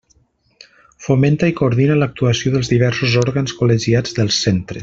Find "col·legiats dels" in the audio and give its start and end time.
3.61-4.45